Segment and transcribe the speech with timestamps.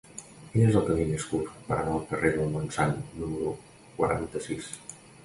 [0.53, 3.53] Quin és el camí més curt per anar al carrer del Montsant número
[4.01, 4.73] quaranta-sis?